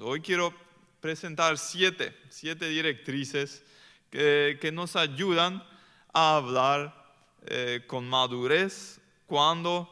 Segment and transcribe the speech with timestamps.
[0.00, 0.54] Hoy quiero
[1.00, 3.62] presentar siete, siete directrices
[4.10, 5.62] que, nos ayudan
[6.12, 7.12] a hablar
[7.46, 9.88] eh, con madurez cuando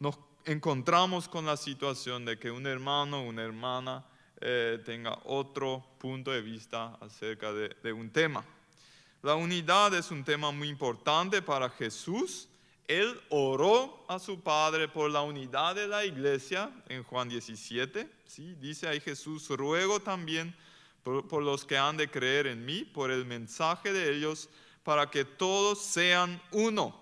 [0.00, 4.04] nos encontramos con la situación de que un hermano o una hermana
[4.40, 8.44] eh, tenga otro punto de vista acerca de un tema.
[9.22, 12.47] La unidad es un tema muy importante para Jesús.
[12.88, 18.08] Él oró a su Padre por la unidad de la iglesia en Juan 17.
[18.24, 18.54] ¿sí?
[18.54, 20.56] Dice ahí Jesús, ruego también
[21.02, 24.48] por, por los que han de creer en mí, por el mensaje de ellos,
[24.82, 26.98] para que todos sean uno.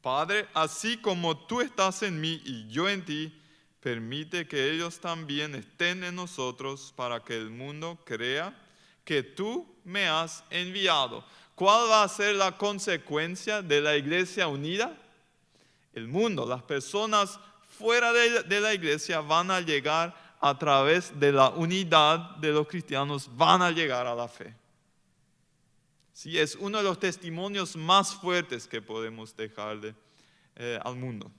[0.00, 3.40] Padre, así como tú estás en mí y yo en ti,
[3.80, 8.58] permite que ellos también estén en nosotros para que el mundo crea
[9.04, 11.24] que tú me has enviado.
[11.54, 14.96] ¿Cuál va a ser la consecuencia de la iglesia unida?
[15.92, 17.38] El mundo, las personas
[17.78, 23.28] fuera de, la iglesia van a llegar a través de la unidad de los cristianos,
[23.36, 24.54] van a llegar a la fe.
[26.12, 29.94] Sí, es uno de los testimonios más fuertes que podemos dejarle
[30.54, 31.30] eh, al mundo.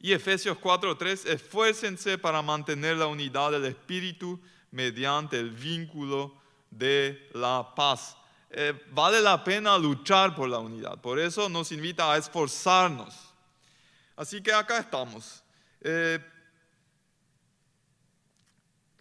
[0.00, 4.38] Y Efesios 4:3, esfuércense para mantener la unidad del Espíritu
[4.70, 6.34] mediante el vínculo
[6.70, 8.17] de la paz.
[8.50, 13.14] Eh, vale la pena luchar por la unidad, por eso nos invita a esforzarnos.
[14.16, 15.44] Así que acá estamos.
[15.80, 16.18] Eh,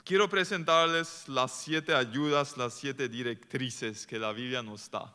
[0.03, 5.13] quiero presentarles las siete ayudas, las siete directrices que la Biblia nos da.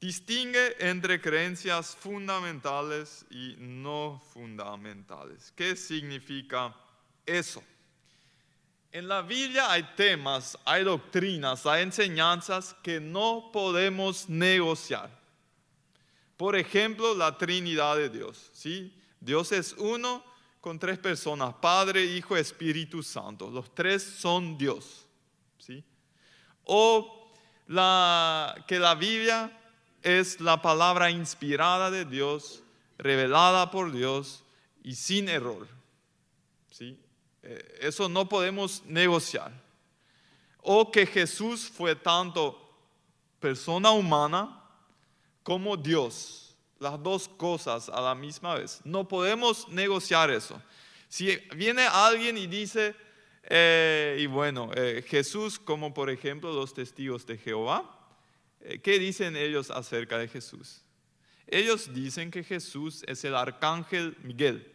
[0.00, 5.52] Distingue entre creencias fundamentales y no fundamentales.
[5.56, 6.76] ¿Qué significa
[7.24, 7.62] eso?
[8.94, 15.10] En la Biblia hay temas, hay doctrinas, hay enseñanzas que no podemos negociar.
[16.36, 18.50] Por ejemplo, la Trinidad de Dios.
[18.52, 18.94] ¿sí?
[19.18, 20.22] Dios es uno
[20.60, 23.50] con tres personas, Padre, Hijo, Espíritu Santo.
[23.50, 25.04] Los tres son Dios.
[25.58, 25.82] ¿sí?
[26.62, 27.32] O
[27.66, 29.50] que la Biblia
[30.02, 32.62] es la palabra inspirada de Dios,
[32.96, 34.44] revelada por Dios
[34.84, 35.66] y sin error.
[36.70, 36.96] ¿sí?
[37.44, 39.52] Eh, eso no podemos negociar.
[40.62, 42.60] O que Jesús fue tanto
[43.38, 44.60] persona humana
[45.42, 48.80] como Dios, las dos cosas a la misma vez.
[48.84, 50.60] No podemos negociar eso.
[51.08, 52.96] Si viene alguien y dice,
[53.44, 57.94] eh, y bueno, eh, Jesús, como por ejemplo los testigos de Jehová,
[58.64, 60.80] eh, ¿Qué dicen ellos acerca de Jesús?
[61.46, 64.72] Ellos dicen que Jesús es el arcángel Miguel.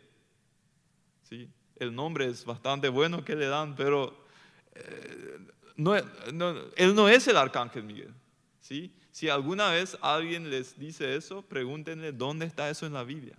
[1.28, 1.50] ¿Sí?
[1.80, 4.26] El nombre es bastante bueno que le dan, pero
[4.76, 5.40] eh,
[6.76, 8.14] él no es el arcángel Miguel.
[8.60, 8.94] ¿sí?
[9.12, 13.36] Si alguna vez alguien les dice eso, pregúntenle dónde está eso en la Biblia.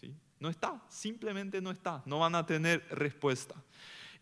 [0.00, 0.14] ¿sí?
[0.38, 2.02] No está, simplemente no está.
[2.06, 3.54] No van a tener respuesta.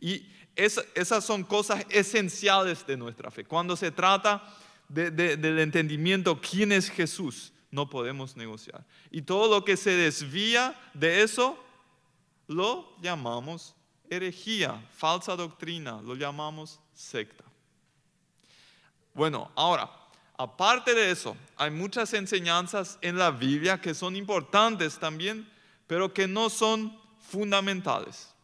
[0.01, 3.45] Y esas son cosas esenciales de nuestra fe.
[3.45, 4.43] Cuando se trata
[4.89, 8.85] del entendimiento quién es Jesús, no podemos negociar.
[9.11, 11.63] Y todo lo que se desvía de eso,
[12.49, 13.75] lo llamamos
[14.11, 17.45] herejía, falsa doctrina, lo llamamos secta.
[19.15, 19.91] Bueno, ahora,
[20.37, 25.49] aparte de eso, hay muchas enseñanzas en la Biblia que son importantes también,
[25.87, 28.35] pero que no son fundamentales.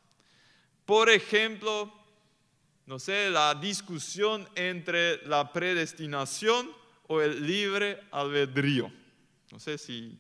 [0.85, 1.93] Por ejemplo,
[2.87, 6.71] no sé, la discusión entre la predestinación
[7.07, 8.93] o el libre albedrío.
[9.51, 10.19] No sé si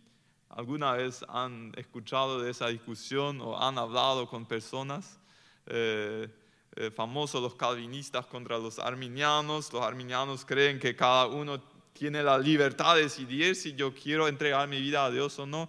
[0.57, 5.19] alguna vez han escuchado de esa discusión o han hablado con personas.
[5.67, 6.29] Eh,
[6.77, 9.73] eh, famosos los calvinistas contra los arminianos.
[9.73, 11.61] Los arminianos creen que cada uno
[11.93, 15.69] tiene la libertad de decidir si yo quiero entregar mi vida a Dios o no.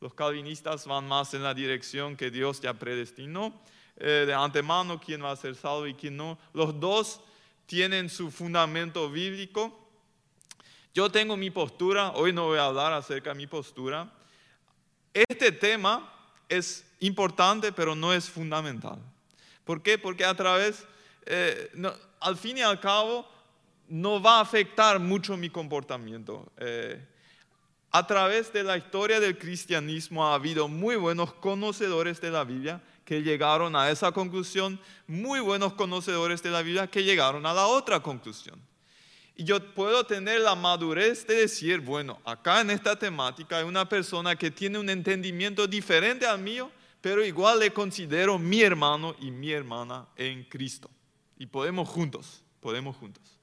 [0.00, 3.52] Los calvinistas van más en la dirección que Dios ya predestinó.
[3.96, 6.38] Eh, de antemano quién va a ser salvo y quién no.
[6.52, 7.20] Los dos
[7.66, 9.80] tienen su fundamento bíblico.
[10.92, 14.12] Yo tengo mi postura, hoy no voy a hablar acerca de mi postura.
[15.14, 16.12] Este tema
[16.48, 18.98] es importante, pero no es fundamental.
[19.64, 19.96] ¿Por qué?
[19.96, 20.84] Porque a través,
[21.24, 21.70] eh,
[22.20, 23.26] al fin y al cabo,
[23.88, 26.50] no va a afectar mucho mi comportamiento.
[26.56, 27.00] Eh,
[27.92, 32.82] a través de la historia del cristianismo ha habido muy buenos conocedores de la Biblia
[33.04, 37.66] que llegaron a esa conclusión, muy buenos conocedores de la Biblia que llegaron a la
[37.66, 38.60] otra conclusión.
[39.36, 43.88] Y yo puedo tener la madurez de decir, bueno, acá en esta temática hay una
[43.88, 46.70] persona que tiene un entendimiento diferente al mío,
[47.00, 50.88] pero igual le considero mi hermano y mi hermana en Cristo.
[51.36, 53.40] Y podemos juntos, podemos juntos.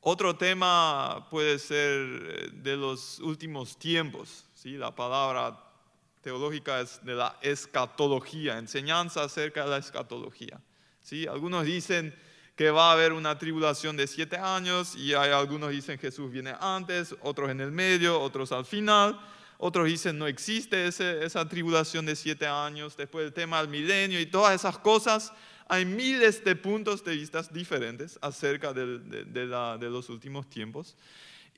[0.00, 4.76] Otro tema puede ser eh, de los últimos tiempos, ¿sí?
[4.76, 5.62] la palabra
[6.22, 10.60] teológica es de la escatología, enseñanza acerca de la escatología.
[11.02, 11.26] ¿sí?
[11.26, 12.14] Algunos dicen
[12.56, 16.54] que va a haber una tribulación de siete años y hay algunos dicen Jesús viene
[16.58, 19.20] antes, otros en el medio, otros al final.
[19.58, 24.26] Otros dicen no existe esa tribulación de siete años, después del tema del milenio y
[24.26, 25.32] todas esas cosas.
[25.68, 30.96] Hay miles de puntos de vista diferentes acerca de, de los últimos tiempos.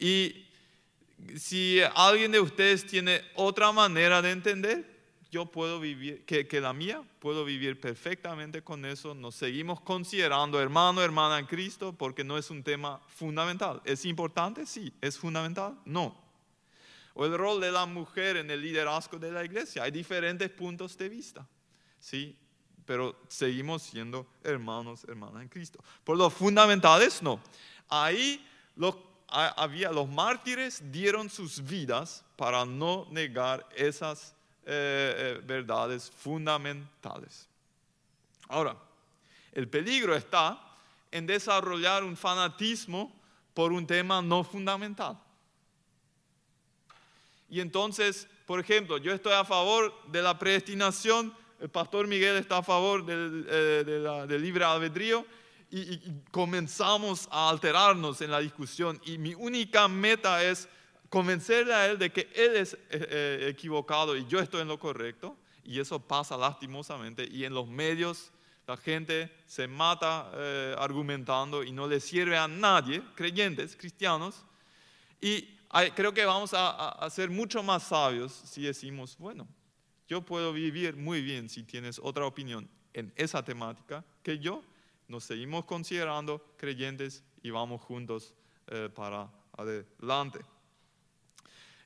[0.00, 0.46] Y
[1.36, 4.97] si alguien de ustedes tiene otra manera de entender,
[5.30, 9.14] yo puedo vivir, que, la mía, puedo vivir perfectamente con eso.
[9.14, 13.82] Nos seguimos considerando hermano, hermana en Cristo, porque no es un tema fundamental.
[13.84, 14.64] ¿Es importante?
[14.64, 14.92] Sí.
[15.00, 15.78] ¿Es fundamental?
[15.84, 16.16] No.
[17.14, 19.82] O el rol de la mujer en el liderazgo de la iglesia.
[19.82, 21.46] Hay diferentes puntos de vista.
[21.98, 22.38] Sí.
[22.86, 25.78] Pero seguimos siendo hermanos, hermanas en Cristo.
[26.04, 27.38] Por lo fundamentales, no.
[27.90, 28.46] Ahí
[28.76, 28.96] los
[29.28, 34.34] había, los mártires dieron sus vidas para no negar esas
[34.70, 37.48] eh, eh, verdades fundamentales.
[38.48, 38.76] Ahora,
[39.52, 40.60] el peligro está
[41.10, 43.18] en desarrollar un fanatismo
[43.54, 45.18] por un tema no fundamental.
[47.48, 52.58] Y entonces, por ejemplo, yo estoy a favor de la predestinación, el pastor Miguel está
[52.58, 55.24] a favor del, eh, del libre albedrío,
[55.70, 55.98] y,
[56.30, 60.68] comenzamos a alterarnos en la discusión y mi única meta es
[61.08, 64.78] convencerle a él de que él es eh, eh, equivocado y yo estoy en lo
[64.78, 68.30] correcto y eso pasa lastimosamente y en los medios
[68.66, 74.44] la gente se mata eh, argumentando y no le sirve a nadie, creyentes, cristianos,
[75.22, 75.56] y
[75.94, 79.48] creo que vamos a, ser mucho más sabios si decimos, bueno,
[80.06, 84.62] yo puedo vivir muy bien si tienes otra opinión en esa temática que yo,
[85.08, 88.34] nos seguimos considerando creyentes y vamos juntos
[88.94, 90.40] para adelante.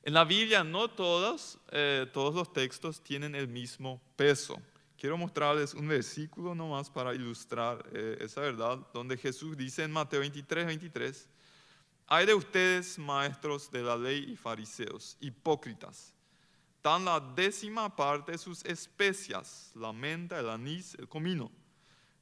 [0.05, 4.61] En la Biblia no todos, eh, todos los textos tienen el mismo peso.
[4.97, 10.19] Quiero mostrarles un versículo nomás para ilustrar eh, esa verdad, donde Jesús dice en Mateo
[10.19, 11.29] 23, 23,
[12.07, 16.13] hay de ustedes maestros de la ley y fariseos, hipócritas,
[16.83, 21.49] dan la décima parte de sus especias, la menta, el anís, el comino.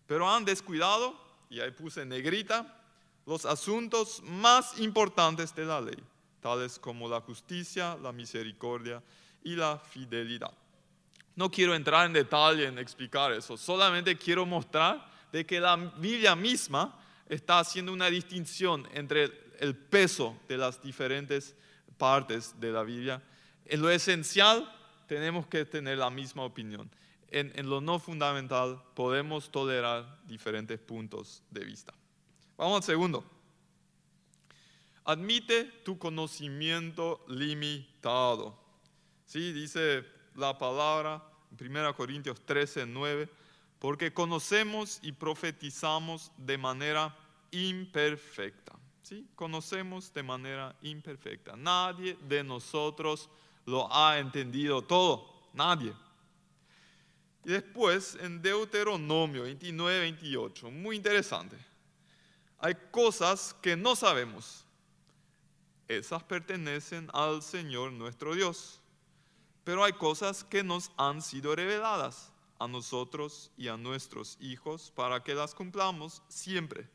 [0.06, 1.19] Pero han descuidado,
[1.50, 2.80] y ahí puse negrita,
[3.25, 5.98] los asuntos más importantes de la ley,
[6.42, 9.02] tales como la justicia, la misericordia
[9.44, 10.52] y la fidelidad.
[11.36, 16.36] No quiero entrar en detalle en explicar eso, solamente quiero mostrar de que la Biblia
[16.36, 17.00] misma
[17.30, 21.56] está haciendo una distinción entre el peso de las diferentes
[21.98, 23.22] partes de la Biblia.
[23.66, 24.70] En lo esencial
[25.08, 26.90] tenemos que tener la misma opinión
[27.32, 31.94] en, lo no fundamental podemos tolerar diferentes puntos de vista.
[32.58, 33.24] Vamos al segundo.
[35.06, 38.57] Admite tu conocimiento limitado.
[39.25, 40.06] Sí, dice
[40.36, 41.24] la palabra
[41.57, 43.30] en 1 Corintios 13, 9,
[43.80, 47.15] porque conocemos y profetizamos de manera
[47.51, 48.74] imperfecta.
[49.01, 49.27] ¿sí?
[49.36, 51.56] Conocemos de manera imperfecta.
[51.56, 53.30] Nadie de nosotros
[53.65, 55.50] lo ha entendido todo.
[55.53, 55.94] Nadie.
[57.44, 61.57] Y después en Deuteronomio 29, 28, muy interesante.
[62.59, 64.65] Hay cosas que no sabemos.
[65.88, 68.81] Esas pertenecen al Señor nuestro Dios.
[69.63, 75.24] Pero hay cosas que nos han sido reveladas a nosotros y a nuestros hijos para
[75.24, 76.89] que las cumplamos siempre.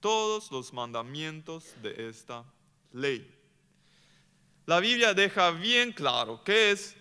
[0.00, 2.44] Todos los mandamientos de esta
[2.92, 3.32] ley.
[4.66, 6.96] La Biblia deja bien claro qué es,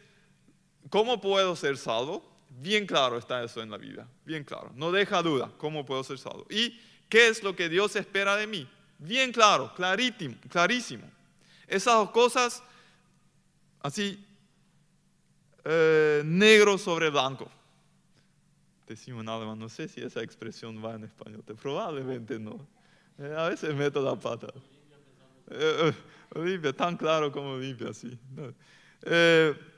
[0.89, 4.71] cómo puedo ser salvo, Bien claro está eso en la vida, bien claro.
[4.75, 6.45] No deja duda cómo puedo ser salvo.
[6.49, 8.69] ¿Y qué es lo que Dios espera de mí?
[9.01, 11.03] Bien claro, clarísimo, clarísimo.
[11.67, 12.63] Esas dos cosas,
[13.81, 14.25] así,
[15.65, 17.49] eh, negro sobre blanco.
[18.87, 22.65] Decimos en alemán, no sé si esa expresión va en español, probablemente no.
[23.17, 24.47] Eh, a veces meto la pata.
[25.49, 25.93] Eh,
[26.77, 28.17] tan claro como limpia, sí.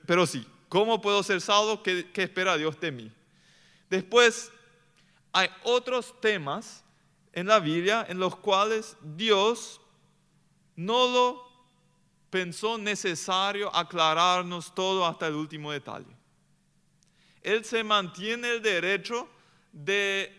[0.05, 1.83] pero sí, ¿Cómo puedo ser salvo?
[1.83, 3.11] ¿Qué, espera Dios de mí?
[3.91, 4.51] Después,
[5.31, 6.82] hay otros temas
[7.33, 9.81] en la Biblia en los cuales Dios
[10.75, 11.53] no lo
[12.29, 16.15] pensó necesario aclararnos todo hasta el último detalle.
[17.41, 19.27] Él se mantiene el derecho
[19.71, 20.33] de,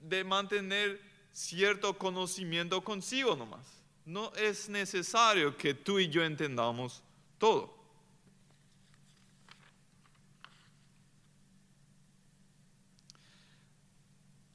[0.00, 1.00] de mantener
[1.32, 3.82] cierto conocimiento consigo nomás.
[4.04, 7.02] No es necesario que tú y yo entendamos
[7.38, 7.79] todo.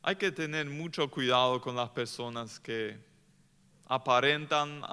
[0.07, 2.95] Hay que tener mucho cuidado con las personas que
[3.87, 4.83] aparentan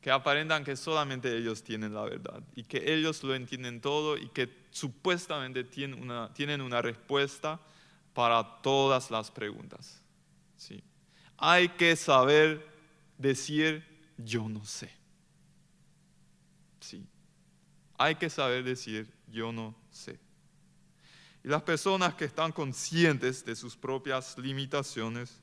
[0.00, 4.30] que aparentan que solamente ellos tienen la verdad y que ellos lo entienden todo y
[4.30, 7.60] que supuestamente tienen una, tienen una respuesta
[8.14, 10.00] para todas las preguntas.
[10.56, 10.82] ¿sí?
[11.36, 12.66] Hay que saber
[13.18, 13.84] decir
[14.16, 14.90] yo no sé.
[16.80, 17.06] Sí.
[17.98, 20.18] Hay que saber decir yo no sé.
[21.44, 25.40] Y las personas que están conscientes de sus propias limitaciones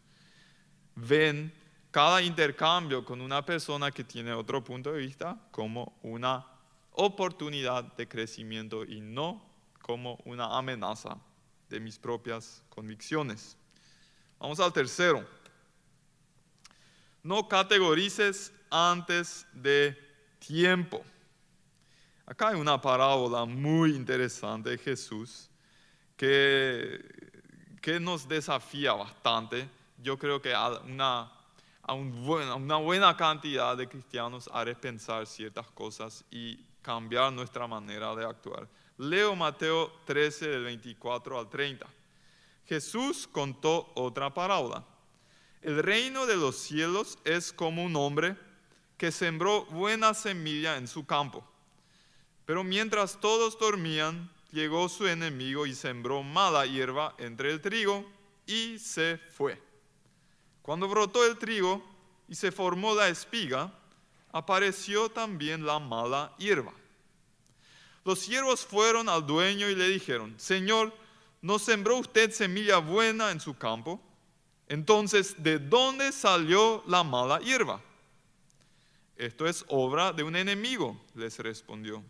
[0.96, 1.54] ven
[1.92, 6.46] cada intercambio con una persona que tiene otro punto de vista como una
[6.92, 9.44] oportunidad de crecimiento y no
[9.82, 11.18] como una amenaza
[11.68, 13.58] de mis propias convicciones.
[14.40, 15.28] Vamos al tercero.
[17.24, 19.98] No categorices antes de
[20.40, 21.04] tiempo.
[22.26, 25.49] Acá hay una parábola muy interesante de Jesús
[26.20, 27.00] que,
[27.82, 29.70] que nos desafía bastante.
[30.04, 31.32] Yo creo que a una,
[31.84, 38.26] a una buena cantidad de cristianos haré pensar ciertas cosas y cambiar nuestra manera de
[38.26, 38.68] actuar.
[38.98, 41.88] Leo Mateo 13 del 24 al 30.
[42.66, 44.84] Jesús contó otra parábola.
[45.62, 48.36] El reino de los cielos es como un hombre
[48.98, 51.48] que sembró buena semilla en su campo.
[52.46, 58.06] Pero mientras todos dormían, llegó su enemigo y sembró mala hierba entre el trigo
[58.46, 59.62] y se fue.
[60.62, 61.84] Cuando brotó el trigo
[62.28, 63.74] y se formó la espiga,
[64.32, 66.74] apareció también la mala hierba.
[68.06, 70.94] Los siervos fueron al dueño y le dijeron, Señor,
[71.42, 74.02] ¿no sembró usted semilla buena en su campo?
[74.68, 77.82] Entonces, ¿de dónde salió la mala hierba?
[79.18, 82.04] Esto es obra de un enemigo, les respondió.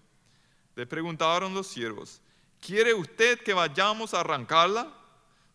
[0.76, 2.22] Le preguntaron los siervos,
[2.60, 4.94] ¿quiere usted que vayamos a arrancarla?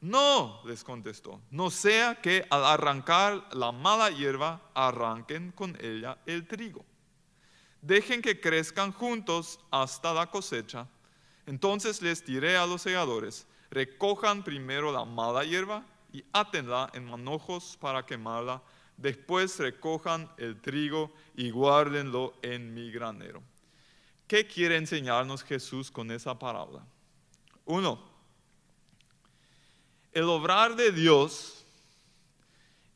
[0.00, 6.46] No, les contestó, no sea que al arrancar la mala hierba arranquen con ella el
[6.46, 6.84] trigo.
[7.80, 10.86] Dejen que crezcan juntos hasta la cosecha.
[11.46, 17.76] Entonces les diré a los segadores, recojan primero la mala hierba y átenla en manojos
[17.80, 18.62] para quemarla
[18.96, 23.42] Después recojan el trigo y guárdenlo en mi granero.
[24.26, 26.86] ¿Qué quiere enseñarnos Jesús con esa parábola?
[27.64, 27.98] Uno,
[30.12, 31.64] el obrar de Dios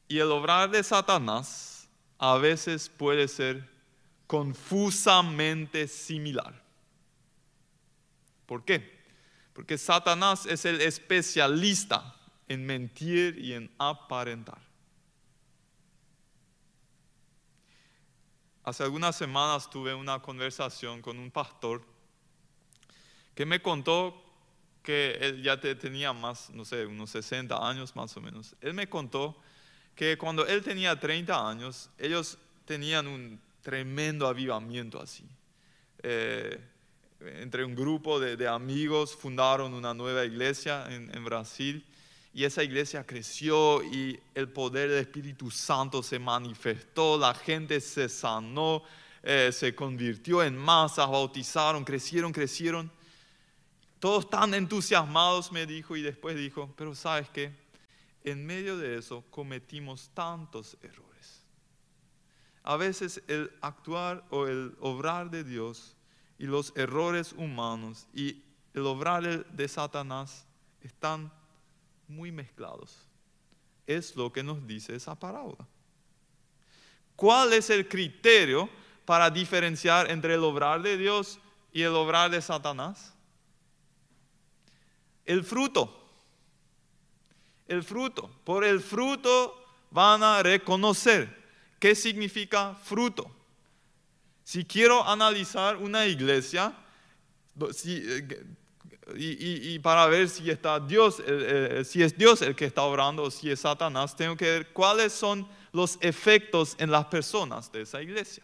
[0.06, 3.68] y el obrar de Satanás a veces puede ser
[4.26, 6.62] confusamente similar.
[8.46, 8.98] ¿Por qué?
[9.52, 12.14] Porque Satanás es el especialista
[12.46, 14.60] en mentir y en aparentar.
[18.64, 21.82] Hace algunas semanas tuve una conversación con un pastor
[23.34, 24.27] que me contó
[24.88, 28.56] que él ya tenía más, no sé, unos 60 años más o menos.
[28.62, 29.36] Él me contó
[29.94, 35.24] que cuando él tenía 30 años, ellos tenían un tremendo avivamiento así.
[36.02, 36.58] Eh,
[37.20, 41.84] entre un grupo de, amigos fundaron una nueva iglesia en Brasil
[42.32, 48.08] y esa iglesia creció y el poder del Espíritu Santo se manifestó, la gente se
[48.08, 48.84] sanó,
[49.22, 52.90] eh, se convirtió en masas, bautizaron, crecieron, crecieron.
[54.00, 57.52] Todos tan entusiasmados, me dijo, y después dijo, pero sabes qué,
[58.24, 61.42] en medio de eso cometimos tantos errores.
[62.62, 65.96] A veces el actuar o el obrar de Dios
[66.38, 68.42] y los errores humanos y
[68.74, 70.46] el obrar de Satanás
[70.82, 71.32] están
[72.06, 73.06] muy mezclados.
[73.86, 75.66] Es lo que nos dice esa parábola.
[77.16, 78.68] ¿Cuál es el criterio
[79.04, 81.40] para diferenciar entre el obrar de Dios
[81.72, 83.14] y el obrar de Satanás?
[85.28, 85.94] El fruto.
[87.68, 88.30] El fruto.
[88.44, 91.28] Por el fruto van a reconocer
[91.78, 93.30] qué significa fruto.
[94.42, 96.74] Si quiero analizar una iglesia,
[97.74, 98.46] si, eh,
[99.14, 101.22] y, para ver si, está Dios,
[101.84, 105.12] si es Dios el que está obrando o si es Satanás, tengo que ver cuáles
[105.12, 108.42] son los efectos en las personas de esa iglesia.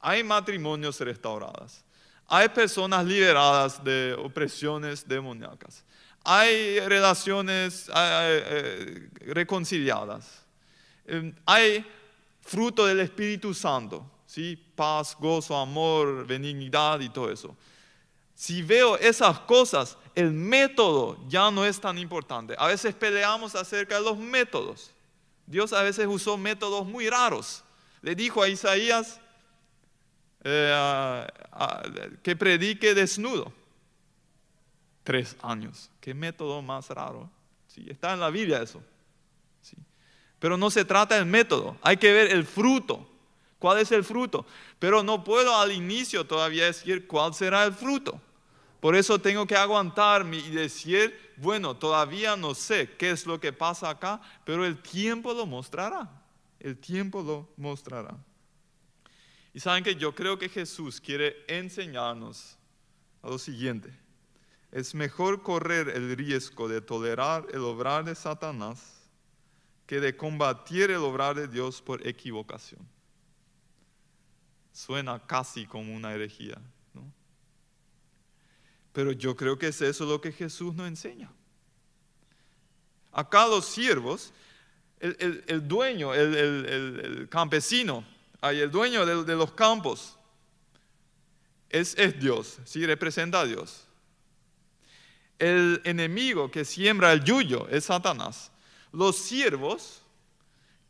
[0.00, 1.84] Hay matrimonios restaurados,
[2.26, 5.84] hay personas liberadas de opresiones demoníacas,
[6.30, 10.44] hay relaciones eh, reconciliadas,
[11.06, 11.86] em, hay
[12.42, 14.54] fruto del Espíritu Santo, ¿sí?
[14.74, 17.56] paz, gozo, amor, benignidad y todo eso.
[18.34, 22.54] Si veo esas cosas, el método ya no es tan importante.
[22.58, 24.90] A veces peleamos acerca de los métodos.
[25.46, 27.64] Dios a veces usó métodos muy raros.
[28.02, 29.18] Le dijo a Isaías
[30.44, 31.26] eh,
[32.22, 33.50] que predique desnudo.
[35.08, 35.90] Tres años.
[36.02, 37.30] Qué método más raro.
[37.66, 38.82] Sí, está en la Biblia eso.
[39.62, 39.74] Sí.
[40.38, 43.08] Pero no se trata del método, hay que ver el fruto.
[43.58, 44.44] ¿Cuál es el fruto?
[44.78, 48.20] Pero no puedo al inicio todavía decir cuál será el fruto.
[48.80, 53.54] Por eso tengo que aguantarme y decir, bueno, todavía no sé qué es lo que
[53.54, 56.06] pasa acá, pero el tiempo lo mostrará.
[56.60, 58.14] El tiempo lo mostrará.
[59.54, 62.58] Y saben que yo creo que Jesús quiere enseñarnos
[63.22, 64.06] a lo siguiente.
[64.70, 68.98] Es mejor correr el riesgo de tolerar el obrar de Satanás
[69.86, 72.86] que de combatir el obrar de Dios por equivocación.
[74.70, 76.60] Suena casi como una herejía,
[76.92, 77.10] ¿no?
[78.92, 81.32] Pero yo creo que es eso lo que Jesús nos enseña.
[83.10, 84.32] Acá los siervos,
[85.00, 88.04] el, dueño, el, campesino,
[88.42, 90.18] el dueño de, los campos,
[91.70, 92.84] es, es Dios, ¿sí?
[92.84, 93.87] representa a Dios.
[95.38, 98.50] El enemigo que siembra el yuyo es Satanás.
[98.92, 100.02] Los siervos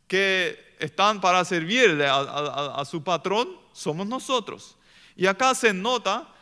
[0.07, 4.75] que están para servirle a, su patrón somos nosotros.
[5.15, 6.33] Y acá se nota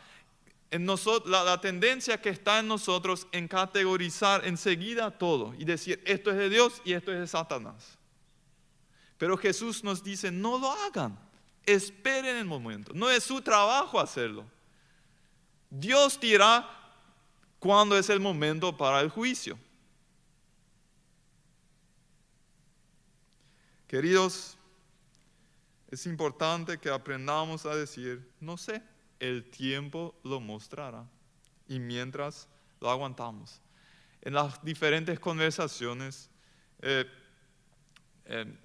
[0.70, 6.30] en nosotros, la, tendencia que está en nosotros en categorizar enseguida todo y decir esto
[6.30, 7.98] es de Dios y esto es de Satanás.
[9.16, 11.18] Pero Jesús nos dice, no lo hagan,
[11.66, 14.44] esperen el momento, no es su trabajo hacerlo.
[15.70, 16.77] Dios dirá
[17.58, 19.58] cuándo es el momento para el juicio.
[23.86, 24.56] Queridos,
[25.90, 28.82] es importante que aprendamos a decir, no sé,
[29.18, 31.06] el tiempo lo mostrará.
[31.66, 32.48] Y mientras
[32.80, 33.60] lo aguantamos.
[34.20, 36.30] En las diferentes conversaciones,
[36.80, 37.06] eh,
[38.26, 38.58] eh,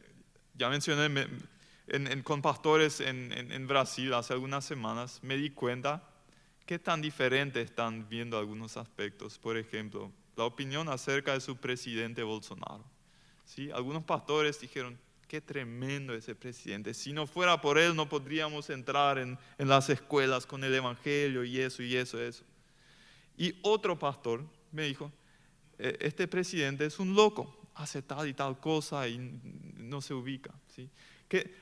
[0.56, 1.28] ya mencioné
[2.24, 6.13] con pastores en Brasil hace algunas semanas, me di cuenta
[6.66, 9.38] ¿Qué tan diferente están viendo algunos aspectos?
[9.38, 12.84] Por ejemplo, la opinión acerca de su presidente Bolsonaro.
[13.46, 13.70] ¿Sí?
[13.72, 16.94] Algunos pastores dijeron, qué tremendo ese presidente.
[16.94, 21.60] Si no fuera por él no podríamos entrar en, las escuelas con el Evangelio y
[21.60, 22.46] eso y eso, eso.
[23.38, 25.12] Y otro pastor me dijo,
[25.78, 29.18] e, este presidente es un loco, hace tal y tal cosa y
[29.76, 30.54] no se ubica.
[30.74, 30.90] ¿sí?
[31.28, 31.54] Que,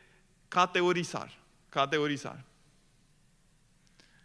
[0.47, 1.31] categorizar,
[1.71, 2.50] categorizar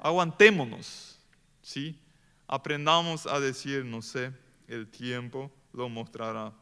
[0.06, 1.18] aguantémonos,
[1.62, 2.00] ¿sí?
[2.46, 4.32] Aprendamos a decir, no sé,
[4.68, 6.52] el tiempo lo mostrará.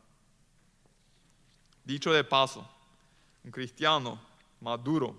[1.85, 2.67] Dicho de paso,
[3.45, 4.19] un cristiano
[4.61, 5.15] maduro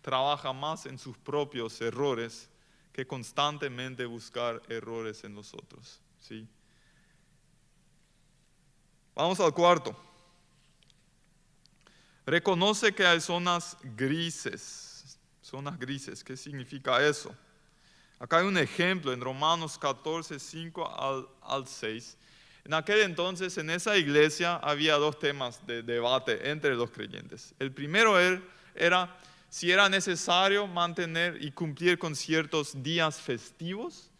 [0.00, 2.48] trabaja más en sus propios errores
[2.92, 6.46] que constantemente buscar errores en los otros, ¿sí?
[9.16, 9.96] Vamos al cuarto.
[12.24, 15.18] Reconoce que hay zonas grises.
[15.42, 17.34] Zonas grises, ¿qué significa eso?
[18.18, 22.16] Acá hay un ejemplo en Romanos 14, 5 al, 6.
[22.64, 27.54] En aquel entonces, en esa iglesia, había dos temas de debate entre los creyentes.
[27.58, 28.42] El primero er,
[28.74, 29.16] era
[29.50, 34.10] si era necesario mantener y cumplir con ciertos días festivos.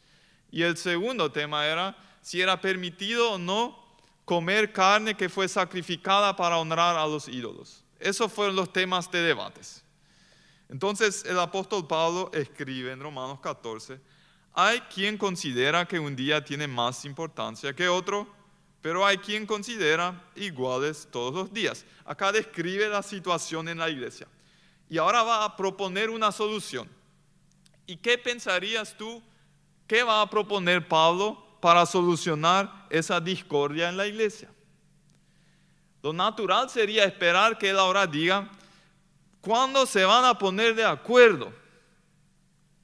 [0.51, 3.83] Y el segundo tema era si era permitido o no
[4.27, 7.83] comer carne que fue sacrificada para honrar a los ídolos.
[7.99, 9.83] Esos fueron los temas de debates.
[10.69, 14.01] Entonces el apóstol Pablo escribe en Romanos 14,
[14.53, 18.27] hay quien considera que un día tiene más importancia que otro,
[18.81, 21.85] pero hay quien considera iguales todos los días.
[22.05, 24.27] Acá describe la situación en la iglesia.
[24.89, 26.89] Y ahora va a proponer una solución.
[27.87, 29.23] ¿Y qué pensarías tú?
[29.87, 34.51] ¿Qué va a proponer Pablo para solucionar esa discordia en la iglesia?
[36.03, 38.49] Lo natural sería esperar que él ahora diga,
[39.47, 41.53] ¿Cuándo se van a poner de acuerdo?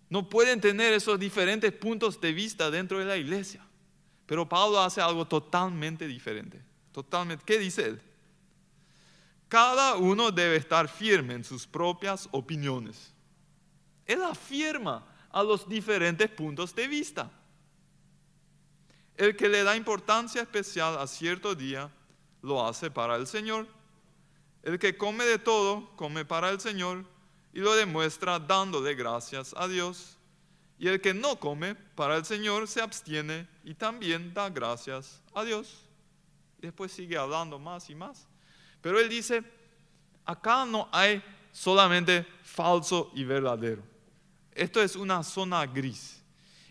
[0.08, 3.66] No pueden tener esos diferentes puntos de vista dentro de la iglesia.
[4.26, 6.62] Pero Pablo hace algo totalmente diferente.
[6.92, 7.44] Totalmente.
[7.44, 8.02] ¿Qué dice él?
[9.48, 13.12] Cada uno debe estar firme en sus propias opiniones.
[14.06, 17.28] Él afirma a los diferentes puntos de vista.
[19.16, 21.90] El que le da importancia especial a cierto día
[22.40, 23.66] lo hace para el Señor
[24.62, 27.04] el que come de todo, come para el Señor
[27.52, 30.16] y lo demuestra dándole gracias a Dios.
[30.78, 35.44] Y el que no come para el Señor se abstiene y también da gracias a
[35.44, 35.84] Dios.
[36.58, 38.26] Después sigue hablando más y más.
[38.80, 39.44] Pero él dice,
[40.24, 41.22] acá no hay
[41.52, 43.82] solamente falso y verdadero.
[44.52, 46.22] Esto es una zona gris.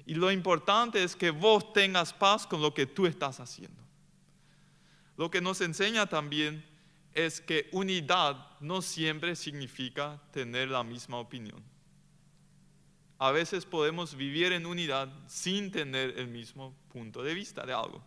[0.05, 3.81] Y lo importante es que vos tengas paz con lo que tú estás haciendo.
[5.15, 6.65] Lo que nos enseña también
[7.13, 11.63] es que unidad no siempre significa tener la misma opinión.
[13.17, 18.03] A veces podemos vivir en unidad sin tener el mismo punto de vista de algo.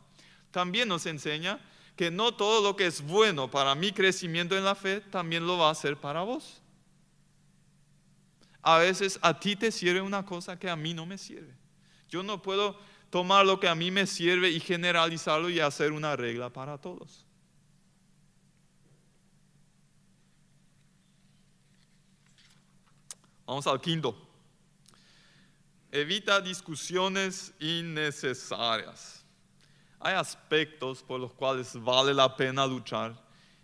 [0.51, 1.61] También nos enseña
[1.97, 5.59] que no todo lo que es bueno para mi crecimiento en la fe también lo
[5.59, 6.61] va a ser para vos.
[8.63, 11.55] A veces a ti te sirve una cosa que a mí no me sirve.
[12.09, 12.79] Yo no puedo
[13.11, 17.25] tomar lo que a mí me sirve y generalizarlo y hacer una regla para todos.
[23.47, 24.17] Vamos al quinto.
[25.93, 29.25] Evita discusiones innecesarias.
[30.01, 33.15] Hay aspectos por los cuales vale la pena luchar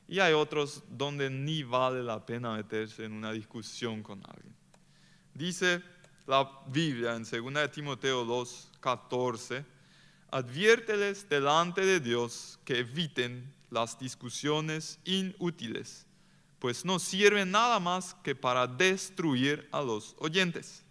[0.06, 4.54] y hay otros donde ni vale la pena meterse en una discusión con alguien.
[5.34, 5.82] Dice
[6.26, 9.64] la Biblia en 2 Timoteo 2, 14,
[10.30, 16.06] adviérteles delante de Dios que eviten las discusiones inútiles,
[16.60, 20.84] pues no sirven nada más que para destruir a los oyentes.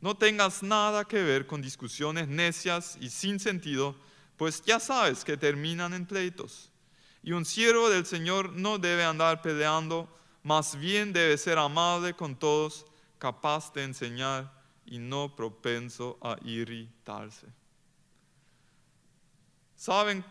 [0.00, 3.96] No tengas nada que ver con discusiones necias y sin sentido,
[4.36, 6.70] pues ya sabes que terminan en pleitos.
[7.22, 12.36] Y un siervo del Señor no debe andar peleando, más bien debe ser amable con
[12.36, 12.84] todos,
[13.18, 14.52] capaz de enseñar
[14.84, 17.46] y no propenso a irritarse.
[19.74, 20.22] ¿Saben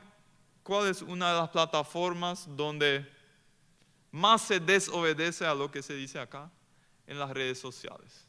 [0.61, 3.11] cuál es una de las plataformas donde
[4.13, 6.49] más se desobedece a lo que se dice acá?
[7.07, 8.27] En las redes sociales.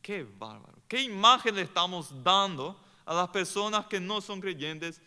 [0.00, 0.78] Qué bárbaro.
[0.88, 5.00] ¿Qué imagen le estamos dando a las personas que no son creyentes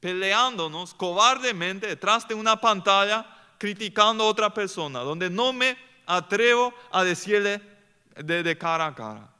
[0.00, 3.26] peleándonos cobardemente detrás de una pantalla,
[3.58, 7.60] criticando a otra persona, donde no me atrevo a decirle
[8.16, 9.30] de, cara a cara.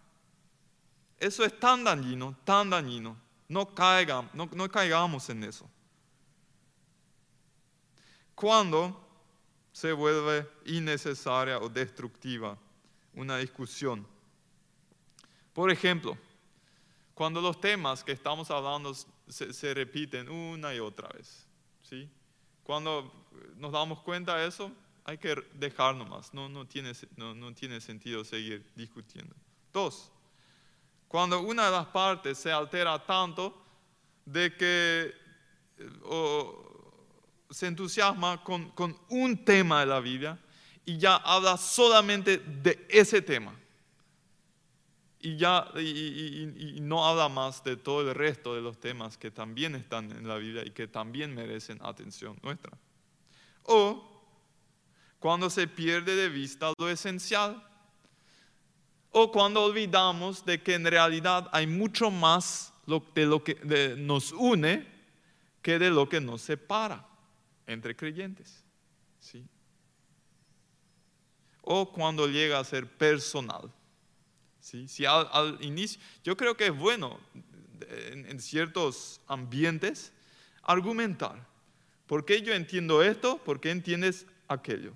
[1.18, 3.16] Eso es tan dañino, tan dañino.
[3.48, 3.72] No,
[4.34, 5.68] no, no caigamos en eso.
[8.34, 9.03] Cuando
[9.74, 12.56] se vuelve innecesaria o destructiva
[13.14, 14.06] una discusión.
[15.52, 16.16] Por ejemplo,
[17.12, 18.94] cuando los temas que estamos hablando
[19.26, 21.48] se, repiten una y otra vez.
[21.82, 22.08] ¿sí?
[22.62, 24.70] Cuando nos damos cuenta de eso,
[25.04, 29.34] hay que dejar nomás, no, no, tiene, no, tiene sentido seguir discutiendo.
[29.72, 30.08] Dos,
[31.08, 33.60] cuando una de las partes se altera tanto
[34.24, 35.14] de que
[35.78, 35.90] eh,
[37.54, 40.36] se entusiasma con, con un tema de la Biblia
[40.84, 43.54] y ya habla solamente de ese tema
[45.20, 49.76] y ya y, no habla más de todo el resto de los temas que también
[49.76, 52.76] están en la Biblia y que también merecen atención nuestra.
[53.62, 54.04] O
[55.20, 57.66] cuando se pierde de vista lo esencial.
[59.12, 62.74] O cuando olvidamos de que en realidad hay mucho más
[63.14, 64.86] de lo que nos une
[65.62, 67.13] que de lo que nos separa
[67.66, 68.64] entre creyentes.
[69.20, 69.46] ¿sí?
[71.62, 73.72] O cuando llega a ser personal.
[74.60, 77.20] Si al, inicio, yo creo que es bueno
[77.90, 80.12] en, ciertos ambientes
[80.62, 81.46] argumentar.
[82.06, 83.38] ¿Por qué yo entiendo esto?
[83.38, 84.94] ¿Por qué entiendes aquello?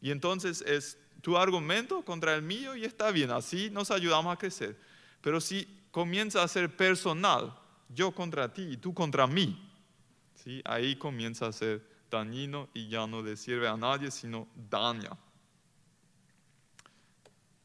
[0.00, 4.38] Y entonces es tu argumento contra el mío y está bien, así nos ayudamos a
[4.38, 4.76] crecer.
[5.20, 7.56] Pero si comienza a ser personal,
[7.88, 9.72] yo contra ti y tú contra mí,
[10.34, 10.60] ¿sí?
[10.64, 15.10] ahí comienza a ser dañino y ya no le sirve a nadie, sino daña.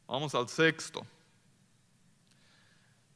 [0.06, 1.06] Vamos al sexto.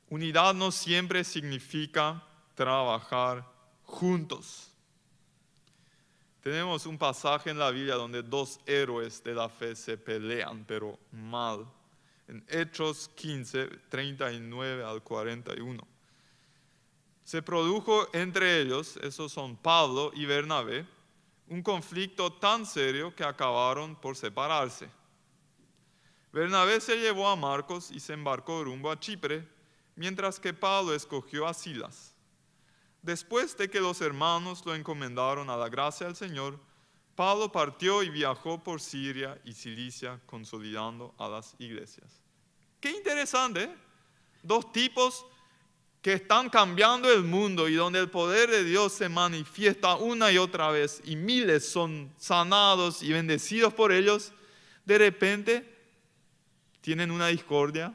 [0.09, 2.23] Unidad no siempre significa
[2.55, 3.45] trabajar
[3.83, 4.71] juntos.
[6.41, 10.99] Tenemos un pasaje en la Biblia donde dos héroes de la fe se pelean, pero
[11.11, 11.67] mal.
[12.29, 15.87] En Hechos 15, 39 al 41.
[17.25, 20.87] Se produjo entre ellos, esos son Pablo y Bernabé,
[21.49, 24.89] un conflicto tan serio que acabaron por separarse.
[26.33, 29.47] Bernabé se llevó a Marcos y se embarcó rumbo a Chipre
[29.95, 32.15] mientras que Pablo escogió a Silas.
[33.03, 36.59] Después de que los hermanos lo encomendaron a la gracia del Señor,
[37.15, 42.23] Pablo partió y viajó por Siria y Cilicia consolidando a las iglesias.
[42.81, 43.77] Qué interesante, ¿eh?
[44.43, 45.25] dos tipos
[46.05, 50.37] que están cambiando el mundo y donde el poder de Dios se manifiesta una y
[50.37, 54.31] otra vez y miles son sanados y bendecidos por ellos,
[54.85, 55.75] de repente
[56.83, 57.95] tienen una discordia,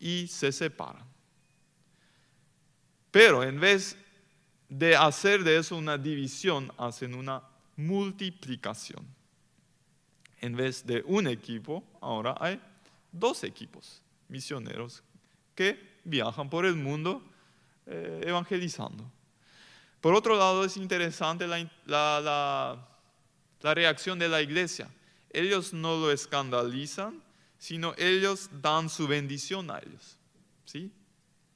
[0.00, 1.04] y se separan.
[3.10, 3.98] Pero en vez
[4.70, 7.42] de hacer de eso una división, hacen una
[7.76, 9.06] multiplicación.
[10.40, 12.58] En vez de un equipo, ahora hay
[13.12, 15.02] dos equipos misioneros
[15.54, 17.22] que viajan por el mundo
[17.86, 19.10] eh, evangelizando.
[20.00, 21.68] Por otro lado, es interesante la,
[23.60, 24.88] la reacción de la iglesia.
[25.30, 27.22] Ellos no lo escandalizan,
[27.58, 30.18] sino ellos dan su bendición a ellos.
[30.64, 30.92] ¿sí?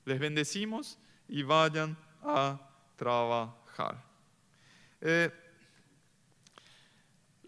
[0.04, 2.58] Les bendecimos y vayan a
[2.96, 4.02] trabajar.
[5.00, 5.30] Eh,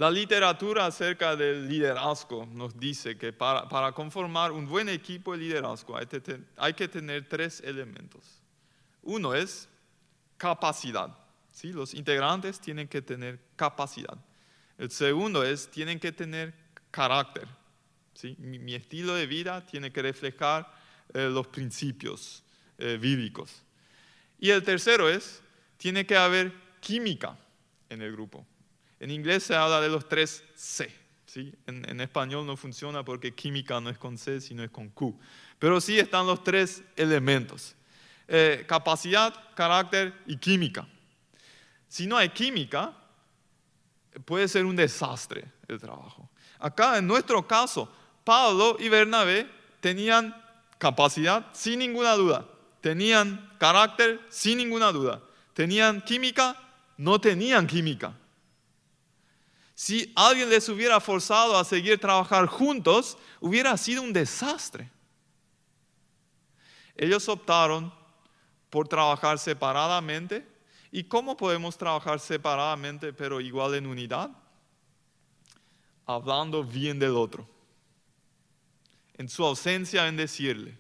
[0.01, 5.95] La literatura acerca del liderazgo nos dice que para, conformar un buen equipo de liderazgo
[5.95, 8.41] hay, que tener tres elementos.
[9.03, 9.69] Uno es
[10.39, 11.15] capacidad.
[11.53, 11.75] ¿sí?
[11.75, 14.17] Los integrantes tienen que tener capacidad.
[14.79, 16.55] El segundo es, tienen que tener
[16.91, 17.47] carácter.
[18.15, 18.35] ¿sí?
[18.39, 20.73] Mi, estilo de vida tiene que reflejar
[21.13, 22.43] eh, los principios
[22.79, 23.63] eh, bíblicos.
[24.39, 25.43] Y el tercero es,
[25.77, 27.37] tiene que haber química
[27.91, 28.47] en el grupo.
[29.01, 30.95] En inglés se habla de los tres C.
[31.25, 31.53] ¿sí?
[31.67, 35.19] En, español no funciona porque química no es con C, sino es con Q.
[35.59, 37.75] Pero sí están los tres elementos.
[38.29, 40.87] Eh, capacidad, carácter y química.
[41.89, 42.95] Si no hay química,
[44.25, 46.29] puede ser un desastre el trabajo.
[46.59, 47.91] Acá, en nuestro caso,
[48.23, 49.49] Pablo y Bernabé
[49.81, 50.37] tenían
[50.79, 52.47] capacidad sin ninguna duda.
[52.81, 55.23] Tenían carácter sin ninguna duda.
[55.55, 56.57] Tenían química,
[56.97, 58.15] no tenían química.
[59.81, 64.90] Si alguien les hubiera forzado a seguir trabajar juntos, hubiera sido un desastre.
[66.95, 67.90] Ellos optaron
[68.69, 70.47] por trabajar separadamente.
[70.93, 74.31] ¿Y cómo podemos trabajar separadamente pero igual en unidad?
[76.05, 77.49] Hablando bien del otro.
[79.14, 80.77] En su ausencia, en decirle.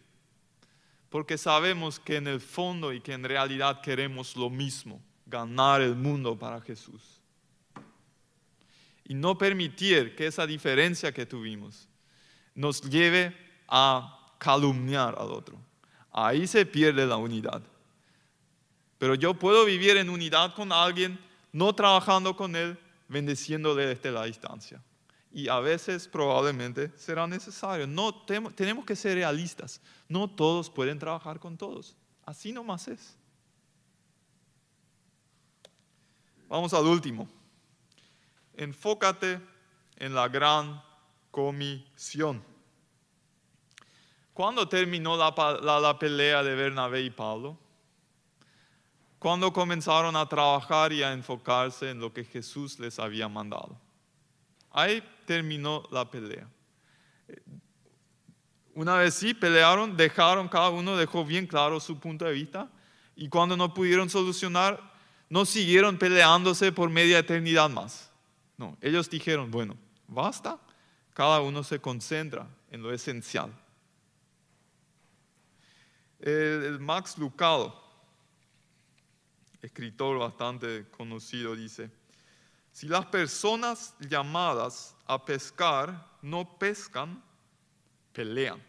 [1.08, 5.96] Porque sabemos que en el fondo y que en realidad queremos lo mismo, ganar el
[5.96, 7.19] mundo para Jesús
[9.10, 11.88] y no permitir que esa diferencia que tuvimos
[12.54, 15.58] nos lleve a calumniar al otro.
[16.12, 17.60] Ahí se pierde la unidad.
[18.98, 21.18] Pero yo puedo vivir en unidad con alguien,
[21.50, 24.80] no trabajando con él, bendeciéndole desde la distancia.
[25.32, 27.88] Y a veces probablemente será necesario.
[27.88, 29.80] No tenemos que ser realistas.
[30.08, 31.96] No todos pueden trabajar con todos.
[32.24, 33.16] Así nomás es.
[36.48, 37.39] Vamos al último
[38.60, 39.40] enfócate
[39.96, 40.82] en la gran
[41.30, 42.44] comisión.
[44.34, 47.58] ¿Cuándo terminó la, pelea de Bernabé y Pablo?
[49.18, 53.78] Cuando comenzaron a trabajar y a enfocarse en lo que Jesús les había mandado.
[54.70, 56.46] Ahí terminó la pelea.
[58.74, 62.70] Una vez sí pelearon, dejaron, cada uno dejó bien claro su punto de vista
[63.16, 64.80] y cuando no pudieron solucionar,
[65.28, 68.09] no siguieron peleándose por media eternidad más.
[68.60, 69.74] No, ellos dijeron, bueno,
[70.06, 70.60] basta,
[71.14, 73.50] cada uno se concentra en lo esencial.
[76.18, 77.74] El, Max Lucado,
[79.62, 81.90] escritor bastante conocido, dice,
[82.70, 87.24] si las personas llamadas a pescar no pescan,
[88.12, 88.62] pelean.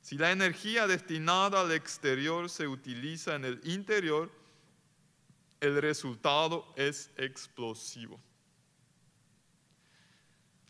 [0.00, 4.32] Si la energía destinada al exterior se utiliza en el interior,
[5.60, 8.18] el resultado es explosivo.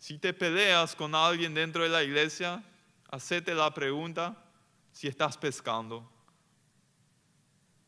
[0.05, 2.63] Si te peleas con alguien dentro de la iglesia,
[3.11, 4.37] hacete la pregunta
[4.93, 6.07] si estás pescando.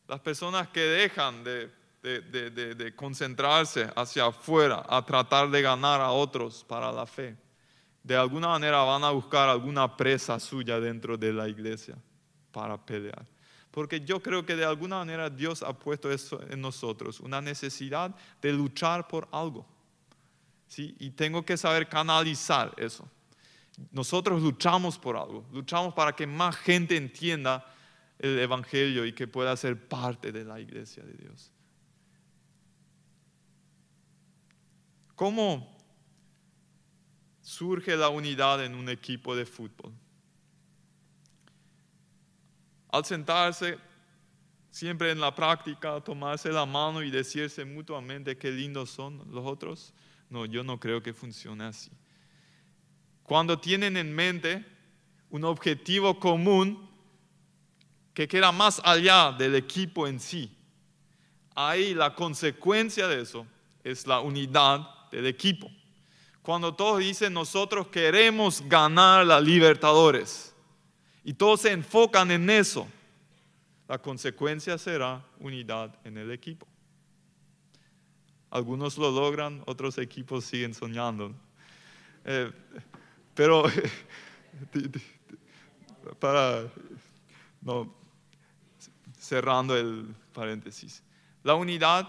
[0.07, 1.69] Las personas que dejan de,
[2.01, 7.37] de, concentrarse hacia afuera a tratar de ganar a otros para la fe,
[8.01, 11.95] de alguna manera van a buscar alguna presa suya dentro de la iglesia
[12.51, 13.27] para pelear.
[13.69, 18.09] Porque yo creo que de alguna manera Dios ha puesto eso en nosotros, una necesidad
[18.41, 19.76] de luchar por algo.
[20.75, 23.07] Y tengo que saber canalizar eso.
[23.91, 27.65] Nosotros luchamos por algo, luchamos para que más gente entienda
[28.19, 31.51] el Evangelio y que pueda ser parte de la iglesia de Dios.
[35.15, 35.75] ¿Cómo
[37.41, 39.93] surge la unidad en un equipo de fútbol?
[42.89, 43.77] Al sentarse
[44.69, 49.93] siempre en la práctica, tomarse la mano y decirse mutuamente qué lindos son los otros,
[50.29, 51.91] no, yo no creo que funcione así.
[53.23, 54.65] Cuando tienen en mente
[55.29, 56.89] un objetivo común
[58.13, 60.51] que queda más allá del equipo en sí,
[61.55, 63.45] ahí la consecuencia de eso
[63.83, 65.69] es la unidad del equipo.
[66.41, 70.55] Cuando todos dicen nosotros queremos ganar la Libertadores
[71.23, 72.87] y todos se enfocan en eso,
[73.87, 76.67] la consecuencia será unidad en el equipo.
[78.49, 81.35] Algunos lo logran, otros equipos siguen soñando.
[82.23, 82.51] Eh,
[83.33, 83.63] pero,
[86.19, 86.71] para,
[89.19, 91.03] cerrando el paréntesis,
[91.43, 92.07] la unidad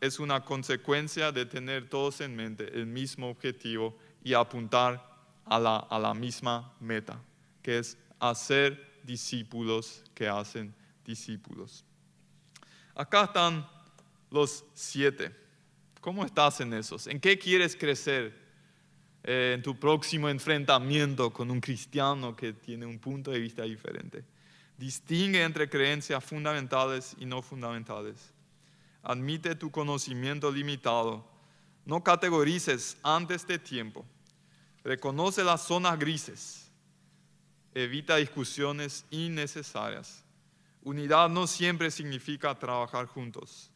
[0.00, 5.04] es una consecuencia de tener todos en mente el mismo objetivo y apuntar
[5.44, 7.20] a la, a la misma meta,
[7.62, 10.72] que es hacer discípulos que hacen
[11.04, 11.84] discípulos.
[12.94, 13.68] Acá están
[14.30, 15.39] los siete
[16.00, 17.06] ¿Cómo estás en esos?
[17.06, 18.34] ¿En qué quieres crecer
[19.22, 24.24] eh, en tu próximo enfrentamiento con un cristiano que tiene un punto de vista diferente?
[24.78, 28.32] Distingue entre creencias fundamentales y no fundamentales.
[29.02, 31.22] Admite tu conocimiento limitado.
[31.84, 34.06] No categorices antes de tiempo.
[34.82, 36.70] Reconoce las zonas grises.
[37.74, 40.24] Evita discusiones innecesarias.
[40.82, 43.69] Unidad no siempre significa trabajar juntos.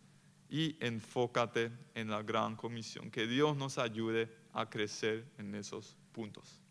[0.48, 3.10] Y enfócate en la gran comisión.
[3.10, 6.63] Que Dios nos ayude a crecer en esos puntos.